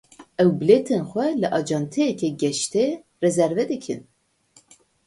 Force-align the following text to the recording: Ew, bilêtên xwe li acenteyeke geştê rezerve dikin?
Ew, 0.41 0.47
bilêtên 0.59 1.01
xwe 1.09 1.27
li 1.41 1.47
acenteyeke 1.59 2.29
geştê 2.41 2.85
rezerve 3.21 3.63
dikin? 3.71 4.01